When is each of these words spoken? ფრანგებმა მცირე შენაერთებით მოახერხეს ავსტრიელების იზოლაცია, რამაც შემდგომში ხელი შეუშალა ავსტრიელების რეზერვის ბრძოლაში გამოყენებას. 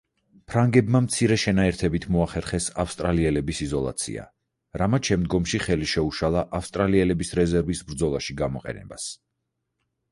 ფრანგებმა 0.51 0.99
მცირე 1.07 1.35
შენაერთებით 1.41 2.07
მოახერხეს 2.15 2.69
ავსტრიელების 2.85 3.61
იზოლაცია, 3.67 4.25
რამაც 4.83 5.13
შემდგომში 5.13 5.63
ხელი 5.67 5.91
შეუშალა 5.93 6.45
ავსტრიელების 6.63 7.35
რეზერვის 7.43 7.87
ბრძოლაში 7.91 8.41
გამოყენებას. 8.45 9.09